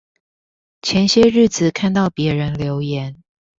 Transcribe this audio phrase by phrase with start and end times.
[0.81, 3.21] 前些日子看到別人留言